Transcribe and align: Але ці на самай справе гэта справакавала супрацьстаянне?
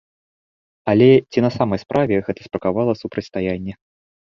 Але 0.93 1.09
ці 1.31 1.39
на 1.47 1.51
самай 1.57 1.79
справе 1.85 2.13
гэта 2.31 2.39
справакавала 2.49 2.99
супрацьстаянне? 3.03 3.73